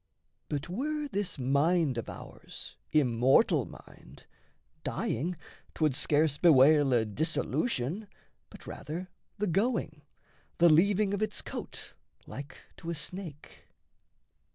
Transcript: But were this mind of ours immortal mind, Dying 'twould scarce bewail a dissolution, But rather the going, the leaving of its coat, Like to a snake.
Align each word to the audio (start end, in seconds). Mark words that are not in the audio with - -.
But 0.49 0.67
were 0.67 1.07
this 1.07 1.37
mind 1.37 1.95
of 1.99 2.09
ours 2.09 2.75
immortal 2.91 3.65
mind, 3.67 4.25
Dying 4.83 5.37
'twould 5.75 5.93
scarce 5.95 6.39
bewail 6.39 6.91
a 6.91 7.05
dissolution, 7.05 8.07
But 8.49 8.65
rather 8.65 9.09
the 9.37 9.45
going, 9.45 10.01
the 10.57 10.69
leaving 10.69 11.13
of 11.13 11.21
its 11.21 11.43
coat, 11.43 11.93
Like 12.25 12.57
to 12.77 12.89
a 12.89 12.95
snake. 12.95 13.67